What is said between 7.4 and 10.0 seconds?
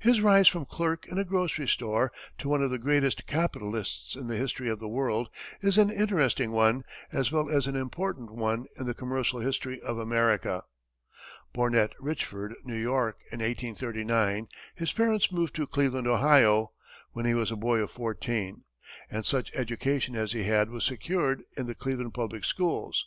as an important one in the commercial history of